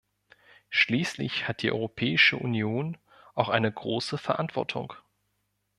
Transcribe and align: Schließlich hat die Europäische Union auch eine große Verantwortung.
Schließlich 0.71 1.47
hat 1.47 1.61
die 1.61 1.71
Europäische 1.71 2.35
Union 2.35 2.97
auch 3.35 3.49
eine 3.49 3.71
große 3.71 4.17
Verantwortung. 4.17 4.93